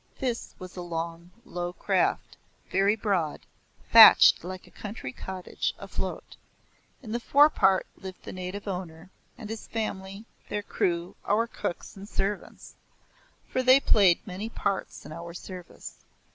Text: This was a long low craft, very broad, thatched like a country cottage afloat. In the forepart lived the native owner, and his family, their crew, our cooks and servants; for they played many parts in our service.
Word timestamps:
This 0.17 0.55
was 0.57 0.75
a 0.75 0.81
long 0.81 1.29
low 1.45 1.73
craft, 1.73 2.35
very 2.71 2.95
broad, 2.95 3.41
thatched 3.91 4.43
like 4.43 4.65
a 4.65 4.71
country 4.71 5.11
cottage 5.13 5.75
afloat. 5.77 6.37
In 7.03 7.11
the 7.11 7.19
forepart 7.19 7.85
lived 7.95 8.23
the 8.23 8.33
native 8.33 8.67
owner, 8.67 9.11
and 9.37 9.47
his 9.47 9.67
family, 9.67 10.25
their 10.49 10.63
crew, 10.63 11.15
our 11.23 11.45
cooks 11.45 11.95
and 11.95 12.09
servants; 12.09 12.73
for 13.47 13.61
they 13.61 13.79
played 13.79 14.25
many 14.25 14.49
parts 14.49 15.05
in 15.05 15.11
our 15.11 15.35
service. 15.35 15.99